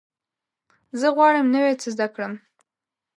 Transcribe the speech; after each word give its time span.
زه 0.99 1.07
غواړم 1.15 1.47
نوی 1.55 1.73
څه 1.81 1.87
زده 1.95 2.07
کړم. 2.13 2.33